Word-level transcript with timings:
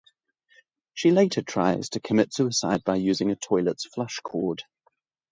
She 0.95 1.11
later 1.11 1.43
tries 1.43 1.89
to 1.89 1.99
commit 1.99 2.33
suicide 2.33 2.83
by 2.83 2.95
using 2.95 3.29
a 3.29 3.35
toilet's 3.35 3.85
flush 3.85 4.17
cord. 4.23 4.63